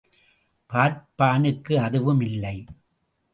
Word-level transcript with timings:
பார்பபானுக்கு 0.69 1.75
அதுவும் 1.77 2.21
இல்லை. 2.21 2.55